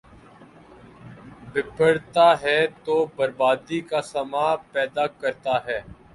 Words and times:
،بپھر 1.51 1.93
تا 2.13 2.27
ہے 2.43 2.57
تو 2.85 2.95
بربادی 3.15 3.79
کا 3.89 4.01
ساماں 4.11 4.51
پیدا 4.73 5.05
کرتا 5.21 5.53
ہے۔ 5.67 5.79